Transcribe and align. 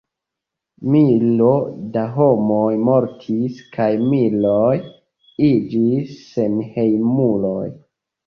Milo 0.93 1.49
da 1.97 2.05
homoj 2.15 2.71
mortis 2.87 3.59
kaj 3.77 3.87
miloj 4.13 4.73
iĝis 5.49 6.17
senhejmuloj. 6.33 7.69